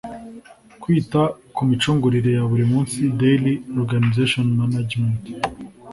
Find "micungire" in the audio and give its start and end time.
1.69-2.29